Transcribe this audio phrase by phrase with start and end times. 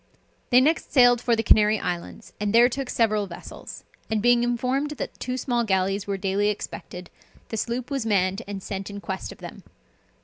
[0.49, 4.89] They next sailed for the Canary Islands, and there took several vessels; and being informed
[4.97, 7.11] that two small galleys were daily expected,
[7.49, 9.61] the sloop was manned and sent in quest of them.